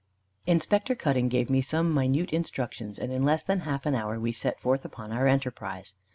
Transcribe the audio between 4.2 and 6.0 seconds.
set forth upon our enterprise.